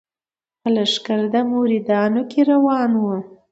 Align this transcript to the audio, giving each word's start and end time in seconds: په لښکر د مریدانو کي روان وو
په 0.61 0.67
لښکر 0.75 1.19
د 1.33 1.35
مریدانو 1.51 2.21
کي 2.31 2.41
روان 2.51 2.91
وو 3.01 3.17